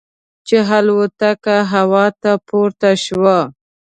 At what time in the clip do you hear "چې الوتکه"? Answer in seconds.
0.47-1.57